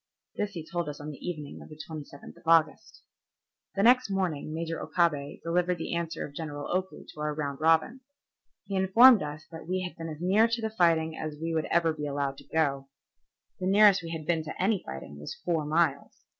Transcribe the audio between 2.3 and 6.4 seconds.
of August. The next morning Major Okabe delivered the answer of